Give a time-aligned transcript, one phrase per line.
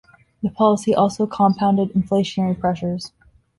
[0.41, 3.11] The policy also compounded inflationary pressures.